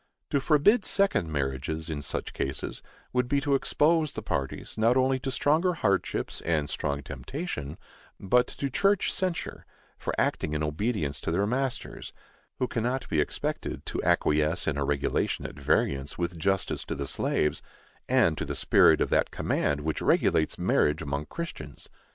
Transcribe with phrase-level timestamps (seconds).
[0.31, 2.81] To forbid second marriages, in such cases,
[3.13, 7.77] would be to expose the parties, not only to stronger hardships and strong temptation,
[8.19, 9.63] but to church censure,
[9.99, 12.13] for acting in obedience to their masters,
[12.57, 17.05] who cannot be expected to acquiesce in a regulation at variance with justice to the
[17.05, 17.61] slaves,
[18.09, 21.89] and to the spirit of that command which regulates marriage among Christians.